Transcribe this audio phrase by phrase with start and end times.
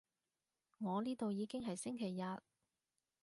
[0.79, 2.39] 我呢度已經係星期日